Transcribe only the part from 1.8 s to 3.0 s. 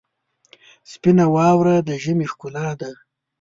د ژمي ښکلا ده.